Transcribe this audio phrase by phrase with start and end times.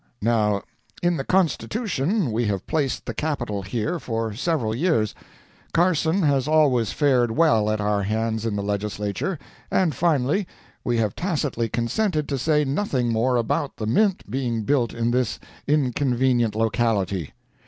[0.23, 0.63] Now
[1.03, 5.13] in the Constitution, we have placed the Capital here for several years;
[5.75, 9.37] Carson has always fared well at our hands in the legislature,
[9.69, 10.47] and finally,
[10.83, 15.37] we have tacitly consented to say nothing more about the Mint being built in this
[15.67, 17.33] inconvenient locality.